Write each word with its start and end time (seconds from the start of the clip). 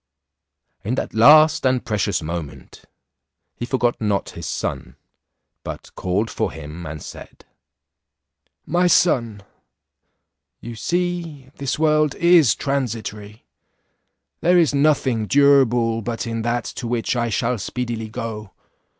In 0.83 0.95
that 0.95 1.13
last 1.13 1.63
and 1.63 1.85
precious 1.85 2.23
moment 2.23 2.85
he 3.55 3.67
forgot 3.67 4.01
not 4.01 4.31
his 4.31 4.47
son, 4.47 4.95
but 5.63 5.93
called 5.93 6.27
for 6.31 6.51
him, 6.51 6.87
and 6.87 7.03
said, 7.03 7.45
"My 8.65 8.87
son, 8.87 9.43
you 10.59 10.75
see 10.75 11.51
this 11.57 11.77
world 11.77 12.15
is 12.15 12.55
transitory; 12.55 13.43
there 14.39 14.57
is 14.57 14.73
nothing 14.73 15.27
durable 15.27 16.01
but 16.01 16.25
in 16.25 16.41
that 16.41 16.63
to 16.81 16.87
which 16.87 17.15
I 17.15 17.29
shall 17.29 17.59
speedily 17.59 18.09
go. 18.09 18.53